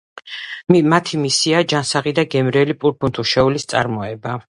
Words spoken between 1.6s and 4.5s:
ჯანსაღი და გემრიელი პურ-ფუნთუშეულის წარმოება.